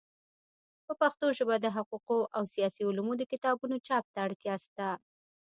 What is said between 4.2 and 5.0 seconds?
اړتیا سته.